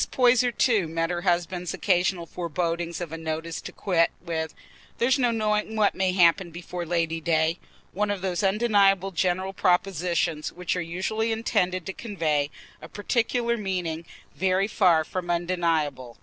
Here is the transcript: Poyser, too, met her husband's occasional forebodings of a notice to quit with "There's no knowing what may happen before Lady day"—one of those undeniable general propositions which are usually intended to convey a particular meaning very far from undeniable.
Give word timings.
Poyser, 0.09 0.51
too, 0.51 0.87
met 0.87 1.11
her 1.11 1.21
husband's 1.21 1.75
occasional 1.75 2.25
forebodings 2.25 3.01
of 3.01 3.11
a 3.11 3.19
notice 3.19 3.61
to 3.61 3.71
quit 3.71 4.09
with 4.19 4.55
"There's 4.97 5.19
no 5.19 5.29
knowing 5.29 5.75
what 5.75 5.93
may 5.93 6.11
happen 6.11 6.49
before 6.49 6.87
Lady 6.87 7.21
day"—one 7.21 8.09
of 8.09 8.21
those 8.21 8.41
undeniable 8.41 9.11
general 9.11 9.53
propositions 9.53 10.51
which 10.51 10.75
are 10.75 10.81
usually 10.81 11.31
intended 11.31 11.85
to 11.85 11.93
convey 11.93 12.49
a 12.81 12.89
particular 12.89 13.57
meaning 13.57 14.03
very 14.35 14.67
far 14.67 15.03
from 15.03 15.29
undeniable. 15.29 16.17